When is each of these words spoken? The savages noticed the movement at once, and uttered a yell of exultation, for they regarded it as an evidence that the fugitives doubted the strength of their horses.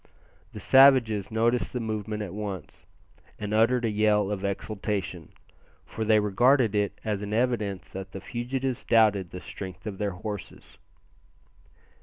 The 0.53 0.59
savages 0.59 1.29
noticed 1.29 1.73
the 1.73 1.79
movement 1.79 2.23
at 2.23 2.33
once, 2.33 2.87
and 3.37 3.53
uttered 3.53 3.85
a 3.85 3.89
yell 3.91 4.31
of 4.31 4.43
exultation, 4.43 5.31
for 5.85 6.03
they 6.03 6.19
regarded 6.19 6.73
it 6.73 6.99
as 7.05 7.21
an 7.21 7.33
evidence 7.33 7.87
that 7.89 8.11
the 8.11 8.19
fugitives 8.19 8.83
doubted 8.83 9.29
the 9.29 9.39
strength 9.39 9.85
of 9.85 9.99
their 9.99 10.09
horses. 10.13 10.79